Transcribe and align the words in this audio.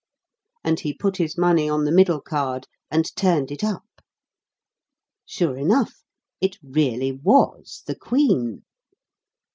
And 0.63 0.79
he 0.79 0.95
put 0.95 1.17
his 1.17 1.37
money 1.37 1.69
on 1.69 1.85
the 1.85 1.91
middle 1.91 2.19
card, 2.21 2.65
and 2.89 3.15
turned 3.15 3.51
it 3.51 3.63
up. 3.63 3.85
Sure 5.27 5.59
enough, 5.59 6.03
it 6.39 6.57
really 6.63 7.11
was 7.11 7.83
the 7.85 7.93
queen! 7.95 8.63